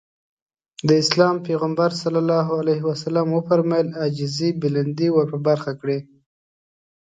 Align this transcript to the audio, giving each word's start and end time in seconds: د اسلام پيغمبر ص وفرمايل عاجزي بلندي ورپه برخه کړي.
د 0.87 0.89
اسلام 1.03 1.35
پيغمبر 1.47 1.89
ص 1.99 2.01
وفرمايل 3.35 3.87
عاجزي 4.01 4.49
بلندي 4.61 5.07
ورپه 5.13 5.37
برخه 5.47 5.71
کړي. 5.81 5.99